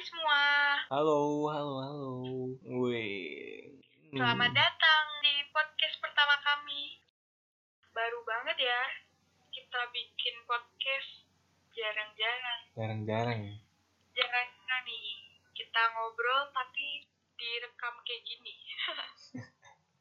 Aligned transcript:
semua, 0.00 0.40
Halo, 0.88 1.44
halo, 1.52 1.74
halo. 1.84 2.12
Wih. 2.64 3.68
selamat 4.16 4.48
datang 4.48 5.04
di 5.20 5.44
podcast 5.52 6.00
pertama 6.00 6.40
kami. 6.40 6.96
Baru 7.92 8.24
banget 8.24 8.64
ya, 8.64 8.80
kita 9.52 9.92
bikin 9.92 10.40
podcast 10.48 11.28
jarang-jarang. 11.76 12.60
Jarang-jarang. 12.72 13.40
ya. 13.44 13.56
Jarang 14.16 14.48
nih, 14.88 15.36
kita 15.52 15.82
ngobrol 15.92 16.48
tapi 16.48 17.04
direkam 17.36 17.94
kayak 18.00 18.24
gini. 18.24 18.54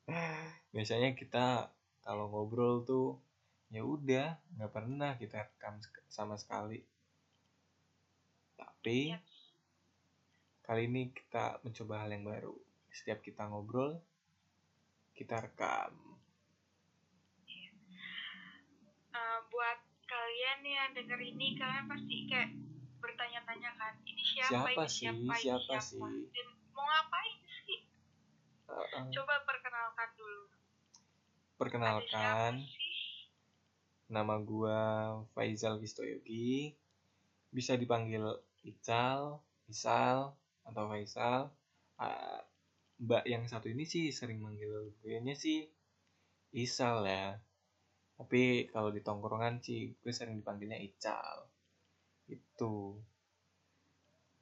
Biasanya 0.79 1.11
kita 1.11 1.75
kalau 2.07 2.31
ngobrol 2.31 2.87
tuh 2.87 3.19
ya 3.67 3.83
udah 3.83 4.39
nggak 4.55 4.71
pernah 4.71 5.19
kita 5.19 5.43
rekam 5.43 5.75
sama 6.07 6.39
sekali. 6.39 6.87
Tapi 8.55 9.11
Yap. 9.11 9.38
Kali 10.69 10.85
ini 10.85 11.09
kita 11.09 11.57
mencoba 11.65 12.05
hal 12.05 12.13
yang 12.13 12.29
baru. 12.29 12.53
Setiap 12.93 13.25
kita 13.25 13.49
ngobrol, 13.49 13.97
kita 15.17 15.41
rekam. 15.41 15.97
Eh, 19.09 19.39
buat 19.49 19.79
kalian 20.05 20.61
yang 20.61 20.93
denger 20.93 21.17
ini, 21.25 21.57
kalian 21.57 21.89
pasti 21.89 22.29
kayak 22.29 22.53
bertanya-tanya 23.01 23.73
kan, 23.81 23.97
ini 24.05 24.21
siapa, 24.21 24.69
Siapa 24.69 24.69
ini 24.69 24.85
sih? 24.85 24.99
siapa, 25.09 25.17
ini 25.17 25.41
Siapa 25.41 25.73
siapa, 25.81 25.81
sih? 25.81 26.29
dan 26.37 26.47
mau 26.69 26.85
ngapain 26.85 27.37
sih? 27.65 27.79
Uh-uh. 28.69 29.05
Coba 29.09 29.35
perkenalkan 29.49 30.09
dulu. 30.13 30.43
Perkenalkan, 31.57 32.51
nama 34.05 34.37
gua 34.37 34.81
Faizal 35.33 35.81
Wistoyogi. 35.81 36.77
Bisa 37.49 37.73
dipanggil 37.73 38.21
Ical, 38.61 39.41
Isal, 39.65 40.37
atau 40.69 40.85
Faisal. 40.87 41.49
Ah, 41.97 42.39
Mbak 42.99 43.23
yang 43.25 43.43
satu 43.47 43.71
ini 43.71 43.87
sih 43.87 44.11
sering 44.11 44.43
manggil 44.43 44.91
gue 44.99 45.15
nya 45.23 45.35
sih 45.35 45.67
Isal 46.51 47.05
ya. 47.05 47.39
Tapi 48.19 48.67
kalau 48.67 48.91
di 48.91 48.99
tongkrongan 48.99 49.63
sih 49.63 49.95
gue 49.95 50.11
sering 50.11 50.39
dipanggilnya 50.39 50.75
Ical. 50.77 51.47
Itu. 52.27 52.99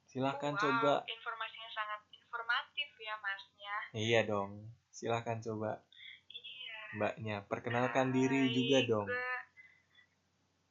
Silahkan 0.08 0.56
Wow, 0.56 0.62
coba. 0.64 0.94
Informasinya 1.04 1.70
sangat 1.70 2.00
informatif 2.10 2.88
ya 2.98 3.14
masnya. 3.20 3.74
Iya 3.94 4.20
dong. 4.24 4.50
Silahkan 4.90 5.38
coba 5.38 5.84
Iya. 6.28 6.78
mbaknya. 6.96 7.36
Perkenalkan 7.46 8.10
diri 8.10 8.48
Hai, 8.48 8.54
juga 8.56 8.78
dong. 8.88 9.06
gua- 9.06 9.36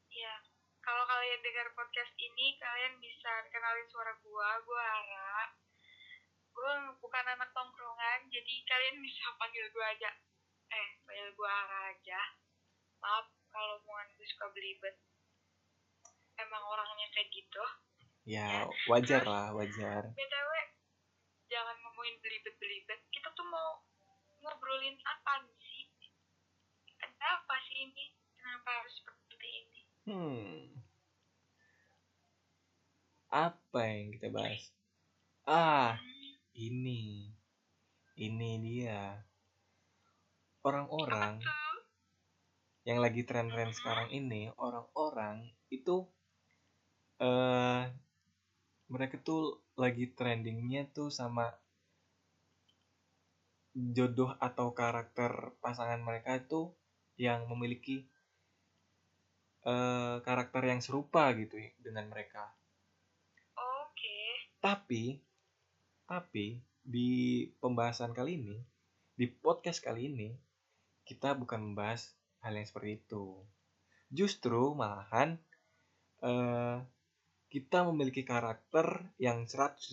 Ya, 0.09 0.33
kalau 0.81 1.05
kalian 1.05 1.39
dengar 1.45 1.67
podcast 1.97 2.21
ini, 2.21 2.53
kalian 2.61 2.93
bisa 3.01 3.41
kenalin 3.49 3.89
suara 3.89 4.13
gua. 4.21 4.61
Gua 4.61 4.77
Ara. 4.85 5.49
Gua 6.53 6.93
bukan 7.01 7.25
anak 7.25 7.49
tongkrongan, 7.57 8.29
jadi 8.29 8.53
kalian 8.69 9.01
bisa 9.01 9.33
panggil 9.41 9.65
gua 9.73 9.89
aja. 9.89 10.13
Eh, 10.69 11.01
panggil 11.09 11.33
gua 11.33 11.49
Ara 11.49 11.97
aja. 11.97 12.21
Maaf 13.01 13.33
kalau 13.49 13.81
omongan 13.81 14.13
gue 14.13 14.29
suka 14.29 14.45
belibet. 14.53 14.93
Emang 16.37 16.61
orangnya 16.69 17.09
kayak 17.17 17.33
gitu. 17.33 17.65
Ya, 18.29 18.69
wajar 18.93 19.25
lah, 19.25 19.57
wajar. 19.57 20.13
BTW, 20.13 20.51
jangan 21.49 21.81
ngomongin 21.81 22.21
belibet-belibet. 22.21 23.09
Kita 23.09 23.33
tuh 23.33 23.49
mau 23.49 23.81
ngobrolin 24.45 25.01
apa 25.01 25.49
sih? 25.65 25.89
Ada 27.01 27.41
apa 27.41 27.57
sih 27.65 27.89
ini? 27.89 28.13
Kenapa 28.37 28.85
harus 28.85 28.93
seperti 29.01 29.49
ini? 29.49 29.81
Hmm. 30.05 30.76
Apa 33.37 33.85
yang 33.85 34.17
kita 34.17 34.33
bahas? 34.33 34.73
Ah, 35.45 36.01
ini. 36.57 37.29
Ini 38.17 38.51
dia. 38.65 39.13
Orang-orang 40.65 41.37
yang 42.81 42.97
lagi 42.97 43.21
tren-tren 43.21 43.69
sekarang 43.77 44.09
ini, 44.09 44.49
orang-orang 44.57 45.53
itu 45.69 46.09
eh 47.21 47.85
mereka 48.89 49.21
tuh 49.21 49.61
lagi 49.77 50.09
trendingnya 50.17 50.89
tuh 50.89 51.13
sama 51.13 51.53
jodoh 53.77 54.33
atau 54.41 54.73
karakter 54.73 55.53
pasangan 55.61 56.01
mereka 56.01 56.41
itu 56.41 56.73
yang 57.21 57.45
memiliki 57.45 58.01
eh 59.61 60.15
karakter 60.25 60.63
yang 60.65 60.81
serupa 60.81 61.29
gitu 61.37 61.61
ya 61.61 61.69
dengan 61.85 62.09
mereka. 62.09 62.57
Tapi, 64.67 65.15
tapi 66.03 66.59
di 66.83 67.47
pembahasan 67.63 68.11
kali 68.11 68.35
ini, 68.35 68.59
di 69.15 69.23
podcast 69.23 69.79
kali 69.79 70.11
ini, 70.11 70.35
kita 71.07 71.39
bukan 71.39 71.71
membahas 71.71 72.11
hal 72.43 72.51
yang 72.51 72.67
seperti 72.67 72.99
itu. 72.99 73.47
Justru 74.11 74.75
malahan 74.75 75.39
eh, 76.19 76.83
kita 77.47 77.87
memiliki 77.87 78.27
karakter 78.27 79.07
yang 79.15 79.47
180 79.47 79.87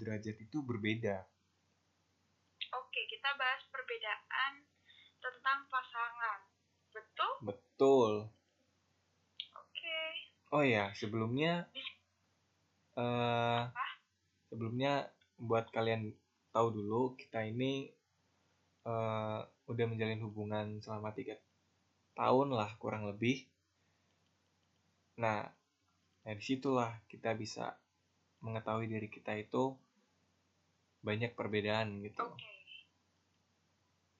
derajat 0.00 0.36
itu 0.40 0.64
berbeda. 0.64 1.20
Oke, 2.72 3.00
kita 3.12 3.36
bahas 3.36 3.68
perbedaan 3.68 4.64
tentang 5.20 5.68
pasangan. 5.68 6.40
Betul? 6.88 7.32
Betul. 7.44 8.12
Oke. 9.60 10.00
Oh 10.56 10.64
ya, 10.64 10.88
sebelumnya 10.96 11.68
eh 12.96 13.85
sebelumnya 14.48 15.10
buat 15.36 15.68
kalian 15.70 16.14
tahu 16.54 16.68
dulu 16.72 17.02
kita 17.18 17.44
ini 17.44 17.92
eh 18.86 19.40
udah 19.66 19.86
menjalin 19.90 20.22
hubungan 20.22 20.78
selama 20.78 21.10
tiga 21.10 21.34
tahun 22.14 22.54
lah 22.54 22.70
kurang 22.78 23.10
lebih. 23.10 23.44
Nah, 25.18 25.42
dari 26.22 26.42
situlah 26.42 26.94
kita 27.10 27.34
bisa 27.34 27.74
mengetahui 28.40 28.86
diri 28.86 29.10
kita 29.10 29.34
itu 29.34 29.74
banyak 31.02 31.34
perbedaan 31.34 31.98
gitu. 32.02 32.22
Oke. 32.22 32.54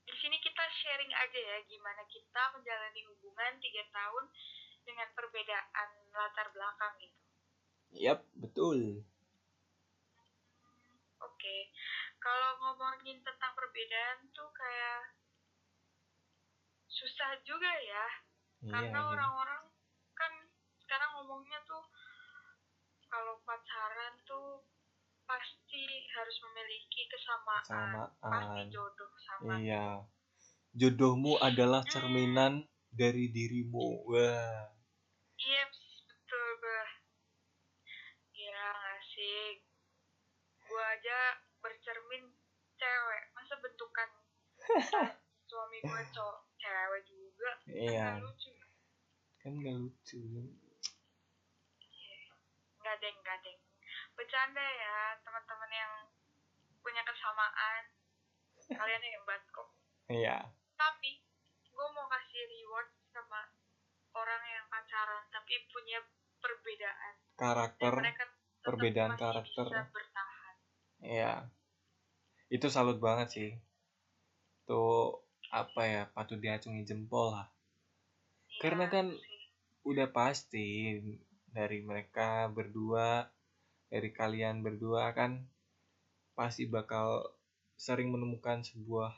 Di 0.06 0.14
sini 0.18 0.36
kita 0.42 0.64
sharing 0.66 1.12
aja 1.14 1.40
ya 1.40 1.58
gimana 1.66 2.02
kita 2.10 2.42
menjalani 2.54 3.00
hubungan 3.10 3.52
tiga 3.62 3.82
tahun 3.90 4.24
dengan 4.86 5.08
perbedaan 5.14 5.88
latar 6.14 6.46
belakang 6.54 6.94
gitu. 7.02 7.18
Yap, 7.96 8.20
betul. 8.38 9.02
Oke, 11.46 11.70
kalau 12.18 12.58
ngomongin 12.58 13.22
tentang 13.22 13.54
perbedaan 13.54 14.18
tuh 14.34 14.50
kayak 14.50 15.14
susah 16.90 17.38
juga 17.46 17.70
ya, 17.86 18.06
Iya, 18.66 18.70
karena 18.74 18.98
iya. 18.98 19.10
orang-orang 19.14 19.62
kan 20.18 20.32
sekarang 20.82 21.14
ngomongnya 21.14 21.62
tuh 21.62 21.86
kalau 23.06 23.38
pacaran 23.46 24.18
tuh 24.26 24.66
pasti 25.22 25.86
harus 26.18 26.36
memiliki 26.50 27.06
kesamaan, 27.14 28.10
pasti 28.10 28.10
Samaan. 28.26 28.66
jodoh 28.74 29.12
sama. 29.22 29.54
Iya. 29.62 29.86
Jodohmu 30.74 31.38
adalah 31.38 31.86
cerminan 31.86 32.66
dari 32.90 33.30
dirimu. 33.30 34.02
Wah. 34.10 34.66
Iya, 35.38 35.62
betul 36.10 36.48
bah. 36.58 36.90
Ya 38.34 38.66
nggak 38.66 39.00
sih, 39.14 39.62
gua 40.76 40.92
aja 40.92 41.18
bercermin 41.56 42.28
cewek, 42.76 43.22
masa 43.32 43.56
bentukan 43.56 44.10
suami 45.48 45.80
gue 45.80 46.02
cowok 46.12 46.38
cewek 46.54 47.00
juga 47.02 47.50
kan 47.56 47.72
Iya. 47.72 48.06
nggak 48.12 48.20
lucu 48.20 48.50
Kan 49.38 49.52
gak 49.56 49.76
lucu. 49.78 50.20
nggak 52.76 52.96
deng 52.98 53.16
nggak 53.16 53.38
deng 53.40 53.58
bercanda 54.12 54.60
ya 54.62 54.96
teman-teman 55.18 55.70
yang 55.70 55.92
punya 56.78 57.02
kesamaan 57.02 57.82
kalian 58.68 59.00
hebat 59.02 59.42
kok 59.48 59.68
Iya. 60.06 60.44
tapi 60.76 61.24
gue 61.66 61.86
mau 61.90 62.06
kasih 62.06 62.42
reward 62.44 62.92
sama 63.08 63.48
orang 64.12 64.42
yang 64.46 64.66
pacaran 64.66 65.24
tapi 65.26 65.66
punya 65.66 66.04
perbedaan 66.36 67.14
Karakter. 67.34 67.94
perbedaan 68.60 69.12
karakter. 69.14 69.66
bisa 69.66 69.82
bertahan 69.88 70.05
Iya. 71.06 71.32
Itu 72.50 72.66
salut 72.74 72.98
banget 72.98 73.28
sih. 73.30 73.50
Tuh 74.66 75.22
apa 75.54 75.82
ya, 75.86 76.02
patut 76.10 76.38
diacungi 76.42 76.82
jempol 76.82 77.30
lah. 77.30 77.46
Iya 78.50 78.60
Karena 78.62 78.90
kan 78.90 79.06
udah 79.86 80.08
pasti 80.10 80.98
dari 81.56 81.78
mereka 81.86 82.50
berdua, 82.50 83.30
dari 83.86 84.10
kalian 84.10 84.66
berdua 84.66 85.14
kan 85.14 85.46
pasti 86.34 86.66
bakal 86.68 87.22
sering 87.78 88.12
menemukan 88.12 88.60
sebuah 88.60 89.12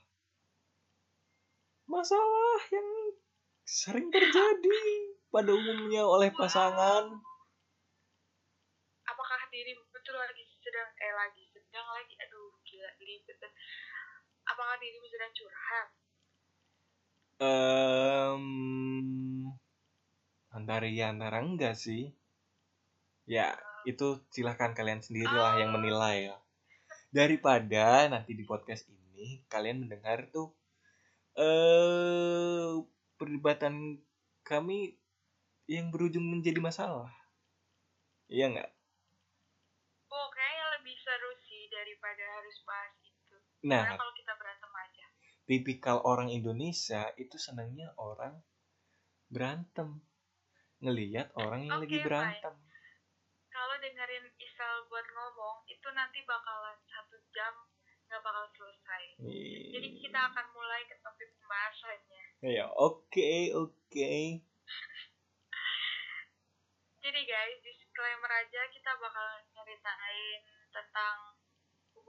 masalah 1.88 2.61
yang 2.70 2.88
sering 3.64 4.06
terjadi 4.14 4.81
pada 5.32 5.50
umumnya 5.50 6.05
oleh 6.05 6.31
pasangan. 6.37 7.05
apakah 9.08 9.41
dirimu 9.50 9.82
betul 9.88 10.14
lagi 10.20 10.48
sedang 10.69 10.85
sedang 10.93 11.00
eh 11.00 11.15
lagi 11.17 11.44
sedang 11.49 11.87
lagi 11.97 12.12
aduh 12.20 12.53
gila 12.61 12.91
libet 13.00 13.41
apakah 14.44 14.76
dirimu 14.76 15.09
sedang 15.09 15.32
curhat? 15.32 15.88
Em, 17.41 18.44
antara 20.53 20.85
iya 20.85 21.09
antara 21.09 21.41
enggak 21.41 21.73
sih. 21.73 22.12
Ya 23.25 23.56
itu 23.88 24.20
silahkan 24.29 24.76
kalian 24.76 25.00
sendirilah 25.00 25.56
yang 25.56 25.73
menilai 25.73 26.32
ya. 26.32 26.37
Daripada 27.09 28.12
nanti 28.12 28.37
di 28.37 28.44
podcast 28.44 28.85
ini 28.93 29.41
kalian 29.49 29.88
mendengar 29.88 30.29
tuh 30.29 30.53
eh 31.41 32.76
perdebatan 33.17 34.05
kami 34.44 35.00
yang 35.65 35.88
berujung 35.88 36.29
menjadi 36.29 36.61
masalah. 36.61 37.09
Iya 38.29 38.53
nggak 38.53 38.70
oh 40.09 40.29
kayaknya 40.32 40.67
lebih 40.79 40.97
seru 41.05 41.32
sih 41.47 41.69
daripada 41.69 42.25
harus 42.41 42.56
bahas 42.69 42.93
itu 43.00 43.37
nah. 43.65 43.88
Karena 43.88 43.97
kalau 43.97 44.12
kita 44.12 44.32
berantem 44.37 44.70
aja. 44.76 45.06
Tipikal 45.49 45.97
orang 46.05 46.29
Indonesia 46.29 47.09
itu 47.17 47.37
senangnya 47.41 47.97
orang 47.97 48.37
berantem. 49.32 50.05
Ngelihat 50.85 51.32
orang 51.41 51.65
yang 51.65 51.81
lagi 51.81 51.99
Oke, 51.99 52.05
berantem. 52.05 52.55
Kalau 53.49 53.75
dengerin 53.81 54.29
Isal 54.38 54.87
buat 54.87 55.06
ngomong 55.09 55.67
itu 55.67 55.88
nanti 55.97 56.23
bakalan 56.29 56.79
satu 56.87 57.17
jam 57.35 57.55
nggak 58.09 58.25
bakal 58.25 58.44
selesai. 58.56 59.03
Jadi 59.75 59.88
kita 60.00 60.20
akan 60.32 60.47
mulai 60.56 60.85
ke 60.88 60.97
topik 61.05 61.29
pembahasannya. 61.37 62.23
Ya 62.44 62.67
oke 62.73 63.32
oke. 63.53 64.15
Jadi 67.05 67.20
guys 67.25 67.59
disclaimer 67.65 68.32
aja 68.32 68.62
kita 68.73 68.91
bakal 69.00 69.26
nyeritain 69.53 70.41
tentang 70.73 71.38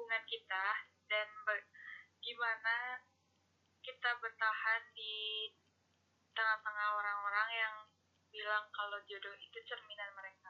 hubungan 0.10 0.26
kita 0.26 0.66
dan 1.06 1.30
gimana 2.18 2.98
kita 3.86 4.10
bertahan 4.18 4.82
di 4.98 5.46
tengah-tengah 6.34 6.98
orang-orang 6.98 7.50
yang 7.54 7.76
bilang 8.34 8.66
kalau 8.74 8.98
jodoh 9.06 9.38
itu 9.38 9.60
cerminan 9.70 10.10
mereka. 10.18 10.50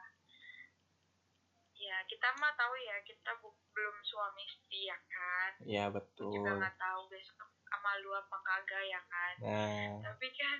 Ya 1.76 2.00
kita 2.08 2.32
mah 2.40 2.56
tahu 2.56 2.72
ya 2.72 3.04
kita 3.04 3.36
belum 3.44 3.96
suami 4.00 4.48
istri 4.48 4.88
ya 4.88 4.96
kan? 4.96 5.50
Ya 5.68 5.84
betul. 5.92 6.32
juga 6.32 6.56
nggak 6.56 6.80
tahu 6.80 7.12
besok 7.12 7.52
sama 7.68 8.00
lu 8.00 8.16
apa 8.16 8.36
kagak 8.40 8.84
ya 8.88 9.00
kan? 9.12 9.34
Nah. 9.44 9.92
Tapi 10.08 10.28
kan 10.40 10.58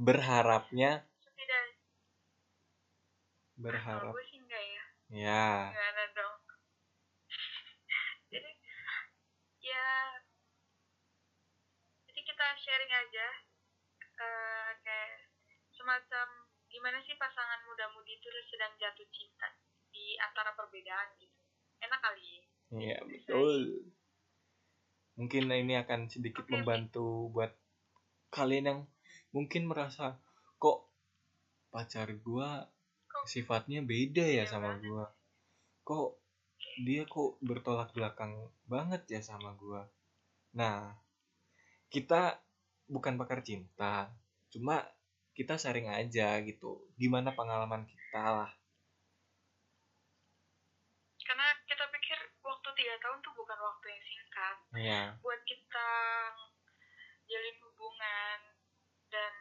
berharapnya 0.00 1.04
berharap. 3.60 4.16
Gue 4.16 4.24
sih 4.32 4.40
enggak 4.40 4.64
ya? 4.64 4.84
Ya. 5.28 5.44
Gimana 5.76 6.04
dong 6.16 6.40
jadi 8.30 8.50
ya 9.80 9.92
jadi 12.04 12.20
kita 12.20 12.46
sharing 12.58 12.92
aja 12.92 13.26
eh, 14.20 14.70
kayak 14.84 15.12
semacam 15.72 16.26
gimana 16.68 17.00
sih 17.00 17.16
pasangan 17.16 17.64
muda-mudi 17.64 18.14
itu 18.14 18.28
sedang 18.46 18.76
jatuh 18.76 19.08
cinta 19.08 19.48
di 19.90 20.14
antara 20.20 20.54
perbedaan 20.54 21.16
gitu. 21.18 21.40
Enak 21.80 21.98
kali 21.98 22.44
ya. 22.76 22.98
Betul. 23.02 23.82
mungkin 25.18 25.52
ini 25.52 25.76
akan 25.76 26.08
sedikit 26.08 26.46
oke. 26.48 26.52
membantu 26.54 27.28
buat 27.28 27.52
kalian 28.30 28.64
yang 28.64 28.80
mungkin 29.34 29.68
merasa 29.68 30.16
kok 30.56 30.88
pacar 31.68 32.08
gua 32.22 32.64
Kok- 33.04 33.26
sifatnya 33.28 33.84
beda 33.84 34.22
ya 34.24 34.44
Iya 34.46 34.48
sama 34.48 34.78
banget. 34.78 34.88
gua? 34.88 35.04
kok 35.82 36.08
dia 36.80 37.04
kok 37.04 37.36
bertolak 37.44 37.92
belakang 37.92 38.48
banget 38.64 39.02
ya 39.10 39.20
sama 39.20 39.52
gua. 39.58 39.84
Nah 40.56 40.96
kita 41.90 42.38
bukan 42.86 43.18
pakar 43.18 43.42
cinta 43.42 44.10
cuma 44.50 44.82
kita 45.36 45.56
sharing 45.56 45.90
aja 45.90 46.40
gitu. 46.42 46.88
Gimana 46.96 47.34
pengalaman 47.36 47.86
kita 47.86 48.22
lah. 48.22 48.52
Karena 51.22 51.46
kita 51.68 51.84
pikir 51.94 52.18
waktu 52.42 52.68
tiga 52.74 52.94
tahun 52.98 53.18
tuh 53.22 53.32
bukan 53.36 53.58
waktu 53.60 53.86
yang 53.92 54.02
singkat. 54.04 54.56
Ya 54.80 55.02
buat 55.22 55.40
kita 55.46 55.90
jalin 57.30 57.56
hubungan 57.62 58.38
dan 59.12 59.32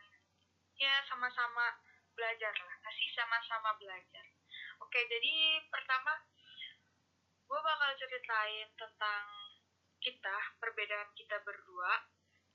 ya 0.77 0.93
sama-sama 1.09 1.73
belajar 2.13 2.53
lah. 2.53 2.75
Kasih 2.85 3.09
sama-sama 3.15 3.73
belajar. 3.81 4.25
Oke 4.83 4.99
jadi 5.09 5.63
pertama 5.69 6.13
gue 7.49 7.59
bakal 7.65 7.89
ceritain 7.97 8.69
tentang 8.77 9.25
kita 9.97 10.37
perbedaan 10.61 11.09
kita 11.17 11.41
berdua. 11.41 12.05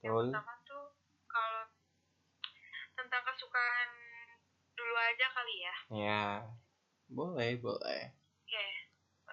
Yang 0.07 0.31
pertama 0.31 0.55
tuh 0.63 0.95
kalau 1.27 1.67
tentang 2.95 3.23
kesukaan 3.27 3.91
dulu 4.79 4.95
aja 4.95 5.27
kali 5.35 5.57
ya. 5.67 5.77
Ya 5.91 6.25
boleh 7.11 7.59
boleh. 7.59 8.15
Oke. 8.15 8.67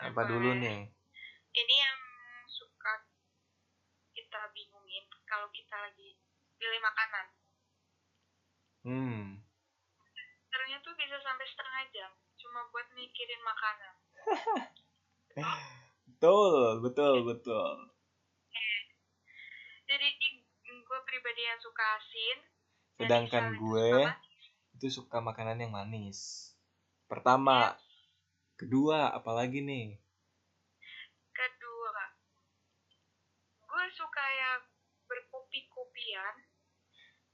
Apa 0.02 0.22
dulu 0.26 0.58
nih? 0.58 0.90
Ini 1.54 1.76
yang 1.78 2.00
suka 2.50 3.06
kita 4.18 4.50
bingungin 4.58 5.06
kalau 5.30 5.46
kita 5.54 5.78
lagi 5.78 6.18
pilih 6.58 6.82
makanan. 6.82 7.28
Hmm. 8.82 9.22
Ternyata 10.50 10.82
tuh 10.82 10.98
bisa 10.98 11.22
sampai 11.22 11.46
setengah 11.46 11.86
jam 11.94 12.12
cuma 12.42 12.66
buat 12.74 12.90
mikirin 12.98 13.38
makanan 13.46 13.94
betul 16.08 16.84
betul 16.84 17.16
betul. 17.24 17.76
Jadi 19.88 20.08
gue 20.68 21.00
pribadi 21.08 21.42
yang 21.44 21.60
suka 21.60 21.84
asin. 22.00 22.38
Dan 23.02 23.28
sedangkan 23.28 23.46
gue 23.58 23.90
itu 24.78 24.88
suka 24.92 25.20
makanan 25.24 25.64
yang 25.64 25.72
manis. 25.72 26.52
Pertama 27.08 27.76
kedua 28.56 29.12
apalagi 29.12 29.64
nih? 29.64 30.00
Kedua 31.32 32.04
gue 33.72 33.86
suka 33.96 34.26
yang 34.36 34.62
berkopi-kopian 35.08 36.36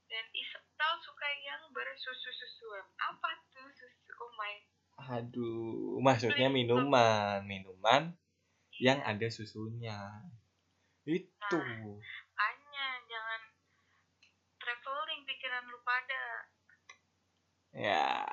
dan 0.08 0.24
Isal 0.32 0.94
suka 1.04 1.28
yang 1.44 1.62
bersusu-susuan. 1.74 2.86
Apa 2.96 3.30
tuh 3.52 3.68
susu? 3.74 4.10
Oh 4.18 4.32
my 4.34 4.54
aduh 4.98 6.02
maksudnya 6.02 6.50
minuman 6.50 7.46
minuman 7.46 8.18
yang 8.78 9.02
ada 9.02 9.26
susunya. 9.30 9.98
Itu. 11.02 11.58
Hanya 12.38 12.86
jangan 13.10 13.40
traveling 14.58 15.22
pikiran 15.26 15.64
lu 15.66 15.78
pada. 15.82 16.24
Ya. 17.74 18.26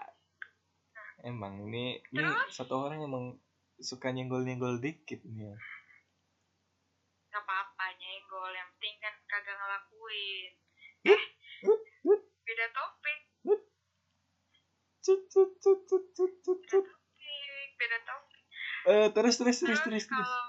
Emang 1.26 1.58
ini 1.66 1.98
ini 2.14 2.32
satu 2.54 2.86
orang 2.86 3.02
emang 3.02 3.26
suka 3.82 4.14
nyenggol-nyenggol 4.14 4.78
dikit 4.78 5.26
nih 5.26 5.50
ya. 5.50 5.58
nggak 7.34 7.42
apa-apa 7.42 7.86
nyenggol. 7.98 8.52
Yang 8.54 8.70
penting 8.78 8.96
kan 9.02 9.14
kagak 9.26 9.58
ngelakuin. 9.58 10.52
Eh 11.10 11.24
beda 12.46 12.66
topik 12.78 13.05
Cut, 15.06 15.22
cut, 15.30 15.52
cut, 15.62 15.80
cut, 15.86 16.06
cut, 16.18 16.34
cut, 16.42 16.62
cut. 16.66 16.88
beda 17.78 18.00
topik 18.10 18.42
Eh, 18.86 19.08
terus 19.14 19.38
terus 19.38 19.58
terus 19.62 19.82
terus 19.86 20.06
terus 20.06 20.06
kalau 20.10 20.46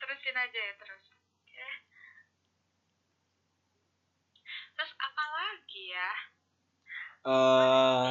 terusin 0.00 0.36
aja 0.36 0.60
ya 0.60 0.74
terus. 0.80 1.04
Terus 4.76 4.92
apa 5.00 5.24
lagi 5.36 5.84
ya? 5.92 6.10
Eh 7.28 8.10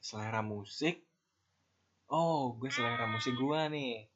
selera 0.00 0.40
musik? 0.40 1.04
Oh 2.08 2.56
gue 2.56 2.72
selera 2.72 3.04
musik 3.04 3.36
gue 3.36 3.60
nih. 3.72 4.08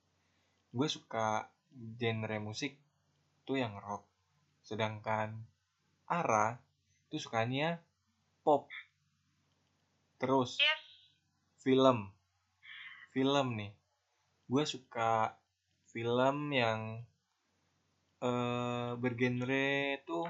Gue 0.73 0.89
suka 0.89 1.53
genre 2.01 2.37
musik 2.41 2.81
tuh 3.45 3.61
yang 3.61 3.77
rock. 3.77 4.09
Sedangkan 4.65 5.37
Ara 6.09 6.61
tuh 7.09 7.21
sukanya 7.21 7.81
pop 8.45 8.69
terus 10.23 10.62
yes 10.62 10.83
film. 11.62 12.11
Film 13.14 13.47
nih. 13.55 13.73
Gue 14.50 14.64
suka 14.67 15.38
film 15.95 16.50
yang 16.50 17.07
eh 18.23 18.91
bergenre 18.99 19.99
tuh 20.07 20.26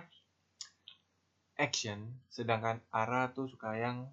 action 1.61 2.17
sedangkan 2.33 2.81
Ara 2.89 3.29
tuh 3.37 3.49
suka 3.49 3.77
yang 3.77 4.09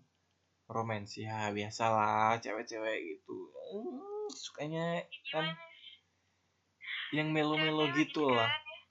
romance 0.68 1.16
ya 1.20 1.52
biasalah 1.52 2.40
cewek-cewek 2.44 3.00
gitu. 3.16 3.38
Hmm, 3.72 4.28
sukanya 4.36 5.04
kan 5.32 5.56
yang 7.16 7.32
melo-melo 7.34 7.90
gitu 7.96 8.28
gitu 8.28 8.36
lah. 8.36 8.52
kan 8.52 8.62
ya, 8.62 8.82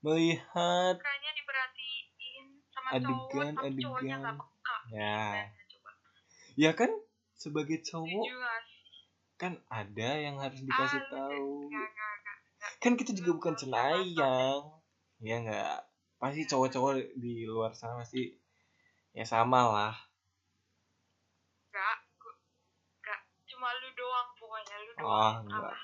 melihat 0.00 0.94
sukanya 0.96 1.30
diperhatiin 1.36 2.46
sama 2.70 2.88
Adegan, 2.96 3.52
cowok 3.52 3.64
tapi 3.66 3.80
cowoknya 3.82 4.14
adegan. 4.14 4.20
nggak 4.22 4.36
peka. 4.38 4.76
Ya. 4.94 5.57
Ya 6.58 6.74
kan 6.74 6.90
sebagai 7.38 7.78
cowok 7.86 8.26
sih 8.26 8.34
kan 9.38 9.54
ada 9.70 10.18
yang 10.18 10.42
harus 10.42 10.58
dikasih 10.58 10.98
Ah, 10.98 11.06
tahu 11.14 11.70
Enggak, 11.70 11.86
enggak, 11.86 12.10
enggak. 12.18 12.36
enggak. 12.58 12.72
kan 12.82 12.92
kita 12.98 13.10
juga 13.14 13.30
bukan 13.38 13.54
cenayang 13.54 14.62
ya 15.22 15.36
nggak 15.38 15.78
pasti 16.18 16.42
cowok-cowok 16.50 17.14
di 17.14 17.46
luar 17.46 17.70
sana 17.78 18.02
pasti 18.02 18.34
ya 19.14 19.22
sama 19.22 19.70
lah 19.70 19.94
Enggak, 21.70 21.96
enggak. 22.98 23.20
Cuma 23.46 23.70
lu 23.78 23.88
doang 23.94 24.28
pokoknya, 24.34 24.76
lu 24.82 24.92
doang. 24.98 25.06
oh 25.06 25.34
enggak 25.46 25.62
salah. 25.62 25.82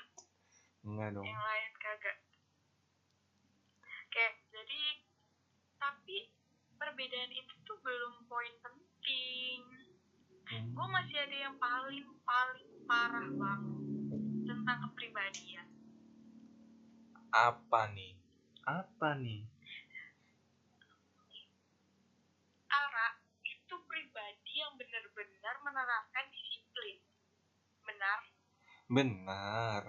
enggak 0.83 1.09
dong 1.15 1.23
Yang 1.23 1.39
lain 1.39 1.71
kagak. 1.79 2.17
Oke, 4.03 4.25
jadi 4.51 4.81
tapi 5.79 6.17
perbedaan 6.75 7.31
itu 7.31 7.53
tuh 7.63 7.79
belum 7.79 8.27
poin 8.27 8.51
penting. 8.59 9.63
Hmm. 10.45 10.65
Gue 10.77 10.87
masih 10.93 11.17
ada 11.25 11.37
yang 11.49 11.55
paling 11.57 12.05
paling 12.21 12.69
parah 12.85 13.29
banget 13.33 13.77
tentang 14.45 14.77
kepribadian. 14.89 15.67
apa 17.35 17.91
nih 17.91 18.15
apa 18.63 19.19
nih 19.19 19.43
Ara 22.71 23.07
itu 23.43 23.75
pribadi 23.83 24.53
yang 24.55 24.71
benar-benar 24.79 25.55
menerapkan 25.67 26.31
disiplin. 26.31 27.03
Benar? 27.83 28.19
benar 28.85 29.81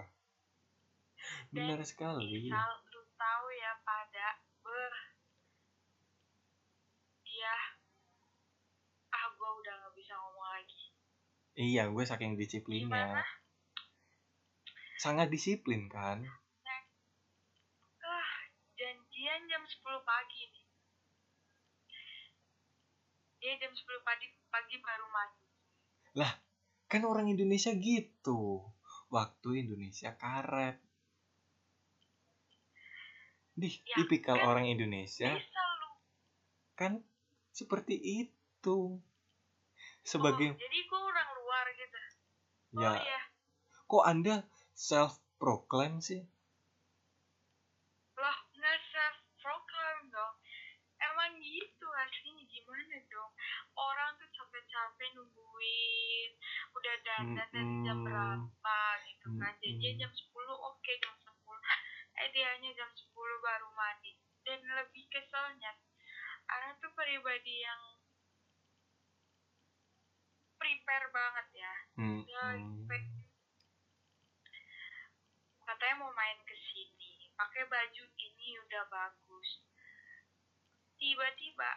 benar 1.53 1.79
Dan 1.79 1.87
sekali 1.87 2.49
Misal 2.49 2.71
lu 2.91 3.01
tahu 3.15 3.45
ya 3.53 3.71
pada 3.85 4.27
ber 4.65 4.93
dia 7.23 7.55
ah 9.13 9.25
gue 9.31 9.49
udah 9.63 9.73
nggak 9.79 9.93
bisa 9.95 10.13
ngomong 10.19 10.47
lagi. 10.51 10.83
Iya 11.67 11.83
gue 11.91 12.03
saking 12.07 12.39
disiplinnya 12.39 13.11
Gimana? 13.11 13.35
sangat 14.97 15.27
disiplin 15.27 15.91
kan 15.91 16.23
Ah, 18.07 18.39
janjian 18.79 19.41
jam 19.51 19.61
10 19.67 19.99
pagi 20.07 20.41
nih. 20.47 20.65
Dia 23.43 23.53
jam 23.59 23.75
10 23.75 23.99
pagi, 24.01 24.31
pagi 24.47 24.75
baru 24.79 25.05
mandi. 25.11 25.43
kan 26.87 27.03
orang 27.03 27.27
Indonesia 27.27 27.75
gitu 27.75 28.63
waktu 29.11 29.67
Indonesia 29.67 30.15
karet 30.15 30.79
di 33.57 33.69
Ya, 33.83 33.95
tipikal 33.99 34.39
kan 34.39 34.47
orang 34.47 34.65
Indonesia 34.71 35.35
kan 36.79 37.03
seperti 37.51 37.97
itu 37.99 39.01
sebagai 40.05 40.55
Oh, 40.55 40.57
jadi 40.57 40.79
gue. 40.87 41.16
Oh 42.77 42.81
ya 42.85 42.93
iya. 42.93 43.21
kok 43.89 44.05
anda 44.05 44.35
self 44.77 45.17
proclaim 45.41 45.97
sih 45.97 46.21
Loh, 48.17 48.37
nggak 48.53 48.77
self 48.93 49.17
proclaim 49.41 50.13
dong. 50.13 50.35
Emang 50.97 51.37
gitu 51.41 51.85
aslinya 51.89 52.45
gimana 52.49 52.97
dong? 53.09 53.31
Orang 53.77 54.17
tuh 54.17 54.29
capek-capek 54.33 55.09
nungguin, 55.13 56.31
udah 56.73 56.95
dandan 57.05 57.49
dari 57.53 57.73
jam 57.85 57.97
Mm-mm. 57.97 58.05
berapa 58.05 58.79
gitu 59.09 59.27
kan. 59.37 59.53
Mm-mm. 59.61 59.97
jam 60.01 60.11
10, 60.13 60.53
oke 60.57 60.91
jam 61.01 61.15
10. 61.21 61.59
Eh 62.17 62.29
dianya 62.33 62.69
jam 62.73 62.89
10 62.93 63.35
baru 63.41 63.69
mandi. 63.77 64.17
Dan 64.41 64.61
lebih 64.65 65.05
keselnya, 65.13 65.73
Ara 66.47 66.73
tuh 66.81 66.89
pribadi 66.97 67.61
yang 67.61 67.81
prepare 70.57 71.07
banget 71.13 71.47
ya. 71.53 71.73
Hmm, 71.97 72.21
Ya, 72.29 72.43
hmm. 72.53 72.85
pe- 72.85 73.11
katanya 75.65 75.95
mau 75.99 76.13
main 76.13 76.37
ke 76.45 76.53
sini. 76.53 77.33
Pakai 77.33 77.65
baju 77.65 78.03
ini 78.17 78.49
udah 78.69 78.83
bagus. 78.87 79.49
Tiba-tiba 80.97 81.71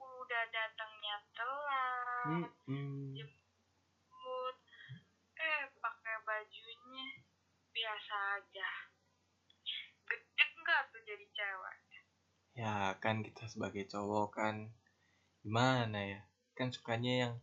udah 0.00 0.44
datangnya 0.48 1.16
telat. 1.36 2.24
Hmm, 2.24 2.48
hmm. 2.68 3.12
jemput. 3.16 4.56
Eh 5.36 5.62
pakai 5.80 6.16
bajunya. 6.24 7.06
Biasa 7.72 8.14
aja. 8.40 8.70
Gede 10.08 10.44
nggak 10.60 10.80
tuh 10.92 11.00
jadi 11.04 11.26
cewek 11.36 11.76
ya 12.54 12.94
kan 13.02 13.26
kita 13.26 13.50
sebagai 13.50 13.82
cowok 13.90 14.28
kan 14.38 14.70
gimana 15.42 15.98
ya? 16.06 16.20
Kan 16.54 16.70
sukanya 16.70 17.12
yang 17.26 17.34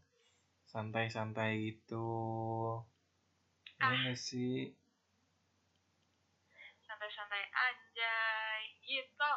santai-santai 0.71 1.51
gitu. 1.67 2.07
Ya 3.75 3.91
Ah. 3.91 3.91
nggak 3.91 4.15
sih? 4.15 4.71
Santai-santai 6.87 7.43
anjay 7.51 8.61
gitu. 8.87 9.33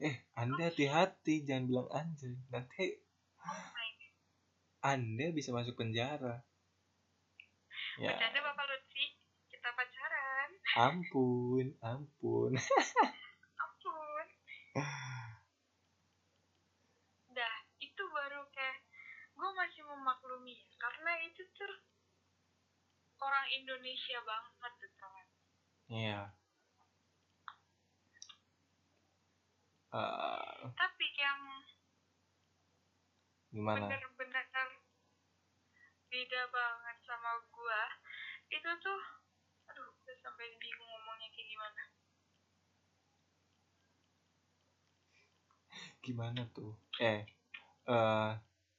Eh 0.00 0.16
anda 0.32 0.72
hati-hati 0.72 1.44
jangan 1.44 1.68
bilang 1.68 1.88
anjay. 1.92 2.40
Nanti 2.48 2.96
oh 3.44 3.68
anda 4.80 5.26
bisa 5.36 5.52
masuk 5.52 5.76
penjara. 5.76 6.40
Ya. 8.00 8.16
Bercanda 8.16 8.40
bapak 8.40 8.64
Lutfi. 8.70 9.04
Kita 9.52 9.68
pacaran. 9.76 10.48
Ampun 10.76 11.66
ampun. 11.84 12.52
Ampun 13.64 14.26
dah 17.36 17.56
itu 17.84 18.02
baru 18.08 18.40
kayak 18.48 18.80
gue 19.36 19.50
masih 19.52 19.84
ya, 20.44 20.60
karena 20.76 21.12
itu 21.24 21.42
tuh 21.56 21.74
orang 23.22 23.46
Indonesia 23.56 24.18
banget 24.20 24.72
tuh 24.76 24.92
kawan 25.00 25.26
iya. 25.88 26.22
Eh, 29.96 30.62
tapi 30.76 31.06
yang 31.16 31.40
gimana? 33.48 33.88
bener-bener 33.88 34.44
beda 36.12 36.42
banget 36.52 36.96
sama 37.08 37.32
gue 37.48 37.82
itu 38.52 38.70
tuh 38.84 39.00
aduh 39.72 39.88
gue 40.04 40.14
sampai 40.20 40.52
bingung 40.60 40.88
ngomongnya 40.90 41.28
kayak 41.32 41.48
gimana. 41.50 41.82
Gimana 46.04 46.42
tuh? 46.54 46.72
Eh 47.02 47.26
eh 47.88 48.30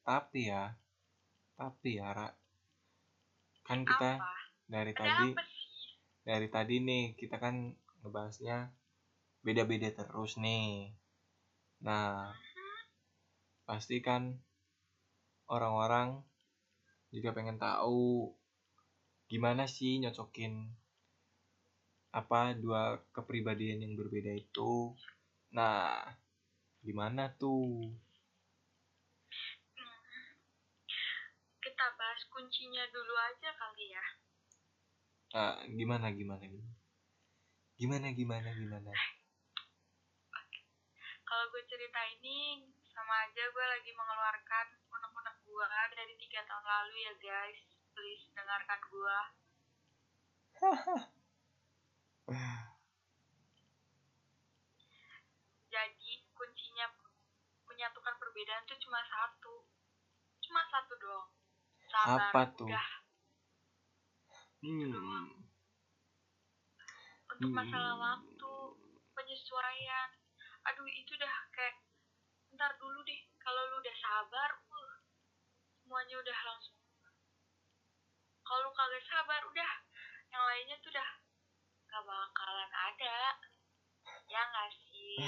tapi 0.08 0.48
ya 0.48 0.72
tapi 1.58 1.98
ya 1.98 2.14
Ra 2.14 2.30
kan 3.68 3.84
kita 3.84 4.22
apa? 4.22 4.32
dari 4.70 4.94
ada 4.96 5.02
tadi 5.04 5.28
apa 5.34 5.44
dari 6.28 6.48
tadi 6.52 6.76
nih 6.84 7.06
kita 7.16 7.40
kan 7.40 7.72
ngebahasnya 8.04 8.68
beda-beda 9.40 9.88
terus 9.96 10.36
nih. 10.36 10.92
Nah 11.88 12.36
pasti 13.64 14.04
kan 14.04 14.36
orang-orang 15.48 16.20
juga 17.16 17.32
pengen 17.32 17.56
tahu 17.56 18.28
gimana 19.32 19.64
sih 19.72 20.04
nyocokin 20.04 20.68
apa 22.12 22.52
dua 22.60 23.00
kepribadian 23.16 23.88
yang 23.88 23.96
berbeda 23.96 24.36
itu. 24.36 24.92
Nah 25.56 26.04
gimana 26.84 27.32
tuh 27.40 27.88
Hmm. 29.78 30.34
kita 31.64 31.86
bahas 31.96 32.22
kuncinya 32.38 32.86
dulu 32.94 33.18
aja 33.18 33.50
kali 33.50 33.98
ya. 33.98 34.06
Ah, 35.34 35.58
gimana 35.74 36.14
gimana 36.14 36.46
gimana? 36.46 36.78
Gimana 37.82 38.14
gimana 38.14 38.54
gimana? 38.54 38.94
Kalau 41.26 41.50
gue 41.50 41.66
cerita 41.66 41.98
ini 42.14 42.62
sama 42.94 43.26
aja 43.26 43.42
gue 43.42 43.66
lagi 43.66 43.90
mengeluarkan 43.90 44.70
unek-unek 44.86 45.34
gue 45.50 45.66
dari 45.98 46.14
tiga 46.22 46.46
tahun 46.46 46.62
lalu 46.62 47.10
ya 47.10 47.18
guys. 47.18 47.58
Please 47.98 48.30
dengarkan 48.38 48.86
gue. 48.86 49.18
Jadi 55.74 56.12
kuncinya 56.38 56.86
menyatukan 57.66 58.14
perbedaan 58.22 58.62
tuh 58.70 58.78
cuma 58.78 59.02
satu 59.10 59.66
cuma 60.46 60.62
satu 60.70 60.94
doang 61.02 61.34
sabar 61.88 61.97
Apa 62.08 62.56
tuh? 62.56 62.72
udah. 62.72 62.88
Hmm. 64.64 65.28
Untuk 67.28 67.52
masalah 67.52 67.94
Hmm. 68.00 68.04
waktu 68.08 68.52
penyesuaian. 69.12 70.10
Aduh 70.72 70.88
itu 70.88 71.12
udah 71.20 71.36
kayak 71.52 71.76
ntar 72.56 72.72
dulu 72.80 73.04
deh. 73.04 73.22
Kalau 73.44 73.60
lu 73.68 73.76
udah 73.84 73.96
sabar 74.00 74.50
uh, 74.56 74.94
semuanya 75.84 76.16
udah 76.24 76.40
langsung. 76.48 76.80
Kalau 78.48 78.60
lu 78.64 78.72
kagak 78.72 79.04
sabar 79.04 79.44
udah. 79.44 79.72
Yang 80.32 80.44
lainnya 80.48 80.76
tuh 80.80 80.92
udah 80.96 81.10
gak 81.88 82.04
bakalan 82.08 82.72
ada. 82.72 83.36
Ya 84.32 84.42
nggak 84.48 84.70
sih? 84.72 85.20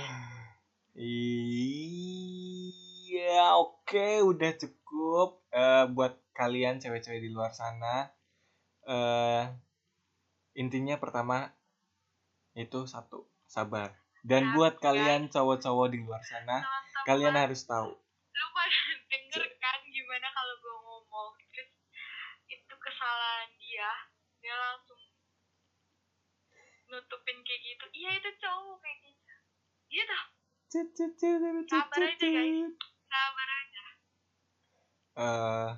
Iya, 3.09 3.55
oke, 3.55 4.19
udah 4.25 4.51
cukup. 4.59 5.47
Eh, 5.53 5.85
buat 5.95 6.11
kalian 6.39 6.79
cewek-cewek 6.79 7.19
di 7.19 7.29
luar 7.29 7.51
sana. 7.51 8.07
eh 8.81 9.43
intinya 10.55 10.95
pertama 10.95 11.51
itu 12.55 12.79
satu 12.85 13.27
sabar. 13.45 13.91
Dan 14.21 14.43
Ya, 14.45 14.53
buat 14.53 14.73
kalian 14.79 15.27
cowok-cowok 15.27 15.87
di 15.89 15.99
luar 15.99 16.19
sana 16.21 16.59
Teman-teman, 16.59 17.03
kalian 17.05 17.35
harus 17.37 17.61
tahu. 17.63 17.91
lu 17.91 18.45
pada 18.49 18.71
denger 19.11 19.43
kan 19.57 19.79
gimana 19.85 20.27
kalau 20.29 20.55
gue 20.57 20.75
ngomong 20.79 21.29
terus 21.49 21.71
itu 22.47 22.73
kesalahan 22.73 23.51
dia 23.55 23.91
dia 24.39 24.55
langsung 24.55 25.01
nutupin 26.89 27.37
kayak 27.43 27.61
gitu. 27.61 27.85
Iya 27.93 28.09
itu 28.15 28.29
cowok 28.39 28.77
kayak 28.79 28.99
gitu. 29.03 29.33
Iya 29.89 30.03
dah 30.05 30.23
Sabar 30.69 31.99
aja, 32.05 32.13
guys. 32.21 32.69
sabar 33.05 33.49
aja. 33.49 33.85
Eh 35.17 35.71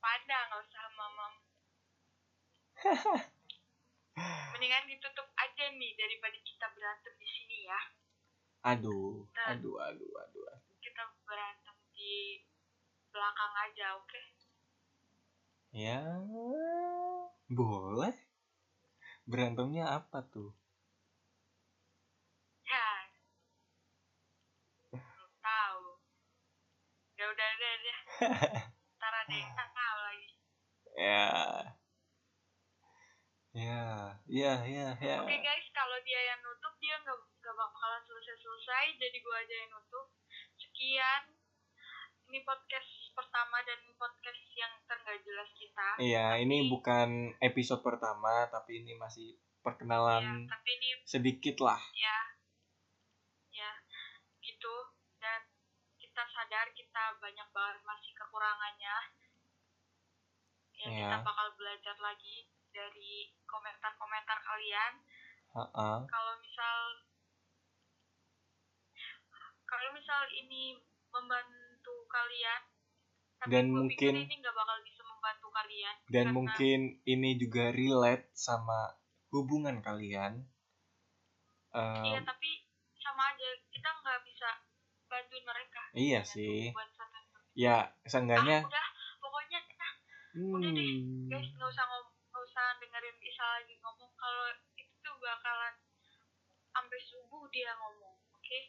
pada 0.00 0.36
nggak 0.48 0.64
usah 0.64 0.86
mamam. 0.96 1.32
Mendingan 4.56 4.88
ditutup 4.88 5.28
aja 5.36 5.64
nih 5.76 5.92
daripada 5.92 6.40
kita 6.40 6.72
berantem 6.72 7.12
di 7.20 7.28
sini 7.28 7.68
ya. 7.68 7.80
Aduh, 8.64 9.28
aduh, 9.44 9.76
aduh, 9.76 10.08
aduh, 10.24 10.44
aduh. 10.56 10.80
Kita 10.80 11.04
berantem 11.28 11.76
di 11.92 12.40
belakang 13.12 13.52
aja, 13.68 14.00
oke? 14.00 14.08
Okay? 14.08 14.24
Ya, 15.76 16.00
boleh. 17.52 18.16
Berantemnya 19.28 20.00
apa 20.00 20.24
tuh? 20.32 20.56
Ntar 28.98 29.12
ada 29.12 29.34
yang 29.34 29.52
tahu 29.54 29.98
lagi. 30.06 30.28
Ya. 30.94 31.28
Ya 33.52 33.82
ya 34.24 34.52
ya 34.64 34.88
ya. 34.96 35.16
Oke 35.20 35.36
guys 35.44 35.66
kalau 35.76 35.98
dia 36.06 36.20
yang 36.32 36.40
nutup 36.40 36.72
dia 36.80 36.96
nggak 37.04 37.18
nggak 37.42 37.56
bakalan 37.56 38.02
selesai 38.08 38.36
selesai 38.40 38.86
jadi 38.96 39.16
gua 39.20 39.36
aja 39.44 39.54
yang 39.54 39.70
nutup. 39.76 40.06
Sekian. 40.56 41.22
Ini 42.32 42.40
podcast 42.48 43.12
pertama 43.12 43.60
dan 43.60 43.76
podcast 44.00 44.42
yang 44.56 44.72
ternggak 44.88 45.20
jelas 45.20 45.50
kita. 45.52 45.88
Iya, 46.00 46.40
ini 46.40 46.64
bukan 46.72 47.36
episode 47.44 47.84
pertama, 47.84 48.48
tapi 48.48 48.80
ini 48.80 48.96
masih 48.96 49.36
ya, 49.36 49.40
perkenalan 49.62 50.48
tapi 50.50 50.70
ini 50.74 50.88
sedikit 51.06 51.62
lah. 51.62 51.78
ya 51.94 52.18
ya 53.54 53.70
gitu 54.42 54.74
dan 55.22 55.46
kita 56.02 56.22
sadar 56.52 56.68
kita 56.76 57.16
banyak 57.16 57.48
banget 57.48 57.80
masih 57.80 58.12
kekurangannya 58.12 58.96
ya, 60.76 60.84
kita 60.84 61.16
bakal 61.24 61.48
belajar 61.56 61.96
lagi 61.96 62.44
dari 62.68 63.32
komentar-komentar 63.48 64.36
kalian 64.36 65.00
Heeh. 65.56 65.96
kalau 66.04 66.34
misal 66.36 66.76
kalau 69.64 69.88
misal 69.96 70.20
ini 70.28 70.76
membantu 71.08 72.04
kalian 72.04 72.62
tapi 73.40 73.48
Dan 73.48 73.72
mungkin- 73.72 74.20
ini 74.20 74.36
nggak 74.36 74.52
bakal 74.52 74.76
bisa 74.84 75.00
membantu 75.08 75.48
kalian 75.48 75.96
Dan 76.04 76.12
karena- 76.12 76.36
mungkin 76.36 76.80
ini 77.08 77.30
juga 77.40 77.72
relate 77.72 78.28
sama 78.36 78.92
hubungan 79.32 79.80
kalian. 79.80 80.44
Eh, 81.72 82.04
iya 82.06 82.20
tapi 82.20 82.68
sama 82.94 83.32
aja 83.32 83.48
kita 83.66 83.88
nggak 83.96 84.20
bisa 84.22 84.50
bantuin 85.12 85.44
mereka 85.44 85.82
Iya 85.92 86.20
sih. 86.24 86.72
ya, 87.52 87.84
ah, 87.84 88.08
seenggaknya 88.08 88.64
udah 88.64 88.86
pokoknya 89.20 89.60
kita 89.62 89.86
udah 90.48 90.70
deh, 90.72 90.88
hmm, 90.88 91.28
guys 91.28 91.48
nggak 91.52 91.68
usah 91.68 91.84
nggak 91.84 92.42
usah 92.42 92.64
dengerin 92.80 93.16
Isa 93.20 93.44
lagi 93.52 93.76
ngomong 93.78 94.08
kalau 94.16 94.48
itu 94.74 94.94
tuh 94.98 95.14
bakalan 95.18 95.74
sampai 96.72 96.98
subuh 96.98 97.44
dia 97.48 97.76
ngomong 97.76 98.16
oke 98.32 98.60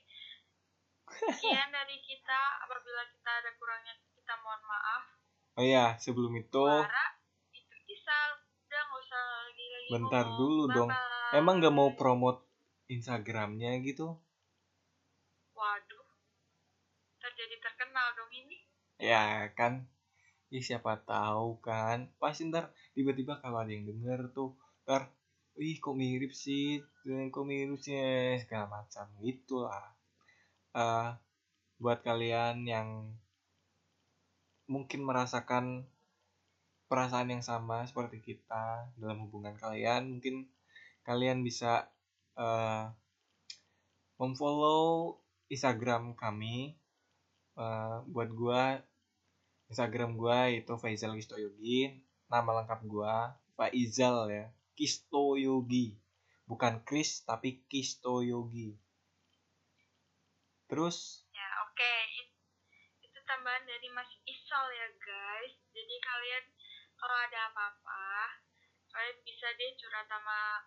sekian 1.31 1.71
dari 1.73 1.95
kita 1.97 2.39
apabila 2.59 3.07
kita 3.07 3.31
ada 3.33 3.51
kurangnya 3.55 3.95
kita 4.13 4.33
mohon 4.37 4.59
maaf 4.63 5.03
Oh 5.53 5.61
iya, 5.61 5.93
sebelum 5.95 6.33
itu 6.33 6.49
Suara 6.57 7.05
itu 7.51 7.75
Isa 7.87 8.17
udah 8.33 8.81
nggak 8.83 8.99
usah 8.99 9.21
lagi 9.39 9.65
lagi 9.69 9.87
Bentar 9.87 10.25
ngomong. 10.25 10.39
dulu 10.41 10.63
dong. 10.67 10.89
Bye-bye. 10.89 11.37
emang 11.37 11.61
gak 11.61 11.71
mau 11.71 11.89
promote 11.93 12.41
Instagramnya 12.87 13.77
gitu? 13.79 14.17
waduh 15.53 15.92
terjadi 17.43 17.59
terkenal 17.59 18.07
dong 18.15 18.31
ini 18.31 18.55
Ya 19.03 19.51
kan, 19.51 19.83
Ih, 20.47 20.63
siapa 20.63 20.95
tahu 21.03 21.59
kan. 21.59 22.07
Pasti 22.15 22.47
ntar 22.47 22.71
tiba-tiba 22.95 23.43
kalau 23.43 23.59
ada 23.59 23.67
yang 23.67 23.83
denger 23.83 24.31
tuh, 24.31 24.55
ntar, 24.87 25.11
ih 25.59 25.75
kok 25.83 25.97
mirip 25.97 26.31
sih, 26.31 26.79
Eh, 27.03 27.27
kok 27.27 27.43
mirip 27.43 27.75
sih, 27.83 27.99
eh, 27.99 28.39
segala 28.39 28.79
macam 28.79 29.03
gitu 29.19 29.67
lah. 29.67 29.91
Eh, 30.71 31.09
buat 31.83 31.99
kalian 31.99 32.63
yang 32.63 33.11
mungkin 34.71 35.03
merasakan 35.03 35.83
perasaan 36.87 37.27
yang 37.27 37.43
sama 37.43 37.83
seperti 37.83 38.23
kita 38.23 38.87
dalam 38.95 39.27
hubungan 39.27 39.59
kalian, 39.59 40.15
mungkin 40.15 40.47
kalian 41.03 41.43
bisa 41.43 41.91
eh, 42.39 42.87
memfollow 44.15 45.19
Instagram 45.51 46.15
kami. 46.15 46.79
Eh, 47.53 47.97
buat 48.09 48.29
gua 48.33 48.81
Instagram 49.69 50.17
gua 50.17 50.49
itu 50.49 50.73
Faizal 50.81 51.13
Kistoyogi. 51.13 52.01
Nama 52.25 52.49
lengkap 52.61 52.81
gua 52.89 53.37
Faizal 53.53 54.25
ya. 54.33 54.45
Kistoyogi. 54.73 55.93
Bukan 56.49 56.81
Chris 56.81 57.21
tapi 57.21 57.61
Kistoyogi. 57.69 58.73
Terus 60.65 61.21
Ya 61.29 61.47
oke, 61.69 61.93
It- 62.17 62.33
itu 63.05 63.19
tambahan 63.29 63.61
dari 63.69 63.85
Mas 63.93 64.09
Isol 64.25 64.65
ya 64.73 64.87
guys. 64.97 65.53
Jadi 65.69 65.95
kalian 66.01 66.45
kalau 66.97 67.17
ada 67.29 67.39
apa-apa, 67.53 68.05
kalian 68.89 69.17
bisa 69.21 69.45
deh 69.53 69.71
curhat 69.77 70.09
sama 70.09 70.65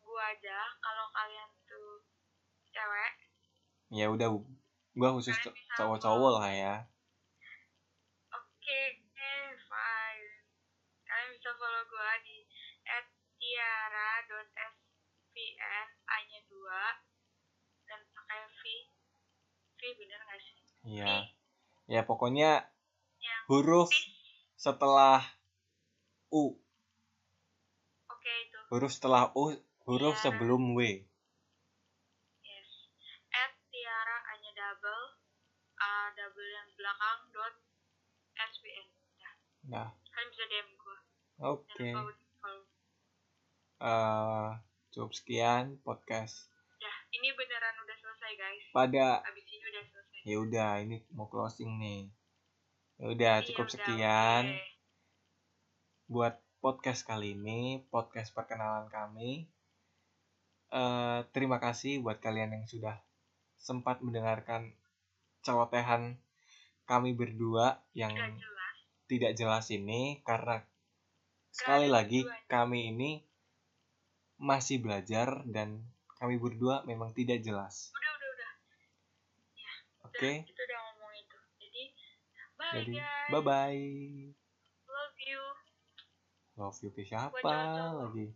gua 0.00 0.32
aja. 0.32 0.58
Kalau 0.80 1.06
kalian 1.12 1.48
tuh 1.68 2.08
cewek, 2.72 3.12
ya 3.92 4.08
udah 4.08 4.28
gua 4.92 5.10
khusus 5.12 5.32
bisa 5.32 5.50
cowok-cowok 5.74 6.30
lah 6.36 6.52
ya. 6.52 6.74
oke, 8.30 8.80
fine. 9.58 10.28
Kalian 11.02 11.28
bisa 11.32 11.50
follow 11.56 11.82
gua 11.86 12.12
di 12.20 12.44
@tiara.svn 14.52 14.68
a-nya 16.06 16.40
2 16.44 17.86
dan 17.86 18.00
pakai 18.08 18.40
V. 18.48 18.60
V 19.72 19.80
bener 19.96 20.20
gak 20.22 20.38
sih? 20.38 20.56
Iya. 20.84 21.14
Ya 21.86 22.00
pokoknya 22.02 22.68
Ya. 23.18 23.36
huruf 23.46 23.90
setelah 24.56 25.22
U, 26.28 26.58
Oke 28.08 28.32
itu. 28.46 28.58
huruf 28.70 28.90
setelah 28.90 29.30
U, 29.34 29.52
huruf 29.84 30.14
Iya. 30.16 30.22
sebelum 30.24 30.74
W. 30.74 30.80
Yes. 32.40 32.70
At 33.30 33.52
Tiara 33.68 34.18
hanya 34.28 34.50
double 34.54 35.04
A 35.76 36.10
double 36.14 36.46
yang 36.48 36.68
belakang 36.82 37.18
dot 37.30 37.54
SBN. 38.34 38.86
Ya. 39.16 39.30
Nah, 39.68 39.88
Kalian 40.04 40.28
bisa 40.28 40.44
DM 40.44 40.68
gue. 40.72 40.98
oke. 41.40 41.88
Buat 41.94 42.18
follow. 42.36 42.62
Eh, 43.80 44.48
cukup 44.90 45.12
sekian 45.12 45.64
podcast 45.80 46.50
Ya, 46.76 46.90
ini 47.12 47.30
beneran 47.32 47.78
udah 47.78 47.94
selesai 47.96 48.32
guys. 48.34 48.64
pada 48.72 49.22
Abis 49.22 49.46
ini 49.46 49.62
udah 49.64 49.84
selesai. 49.84 50.18
ya 50.24 50.36
udah 50.36 50.70
ini 50.80 50.96
mau 51.12 51.26
closing 51.26 51.78
nih. 51.78 52.10
Ya 52.96 53.06
udah 53.08 53.34
Iya, 53.36 53.46
cukup 53.46 53.64
udah, 53.64 53.74
sekian 53.76 54.44
oke. 54.50 54.66
buat 56.08 56.34
podcast 56.58 57.02
kali 57.04 57.32
ini, 57.32 57.60
podcast 57.88 58.30
perkenalan 58.32 58.86
kami. 58.88 59.46
Eh, 60.68 61.20
terima 61.30 61.58
kasih 61.58 62.00
buat 62.00 62.18
kalian 62.18 62.50
yang 62.52 62.66
sudah 62.66 62.98
sempat 63.56 64.02
mendengarkan 64.02 64.74
celotehan 65.40 66.18
kami 66.84 67.14
berdua 67.14 67.80
yang 67.94 68.12
Gak 68.12 68.38
jelas. 68.38 68.74
tidak 69.06 69.32
jelas 69.38 69.66
ini 69.70 70.20
karena 70.26 70.62
sekali 71.52 71.86
lagi 71.86 72.24
kami 72.48 72.90
ini 72.90 73.10
masih 74.42 74.82
belajar 74.82 75.46
dan 75.46 75.86
kami 76.18 76.38
berdua 76.38 76.82
memang 76.86 77.14
tidak 77.14 77.42
jelas. 77.42 77.90
Udah, 77.94 78.10
udah, 78.14 78.28
udah. 78.34 78.52
Oke, 80.10 80.32
udah 80.46 80.78
ngomong 80.82 81.12
itu. 81.18 81.38
Jadi, 81.62 81.82
bye 82.58 82.72
jadi 82.74 82.94
guys. 82.98 83.30
bye 83.30 83.42
bye. 83.42 83.84
Love 84.86 85.18
you. 85.22 85.42
Love 86.58 86.78
you 86.82 86.90
ke 86.94 87.02
siapa 87.06 87.38
lagi? 87.42 88.34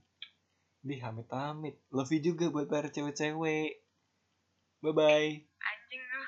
Di 0.87 0.95
amit-amit. 1.03 1.83
Love 1.91 2.11
you 2.15 2.21
juga 2.23 2.51
buat 2.51 2.67
para 2.71 2.91
cewek-cewek. 2.91 3.83
Bye 4.83 4.95
bye. 4.95 5.31
Anjing 5.43 6.03
lu. 6.07 6.23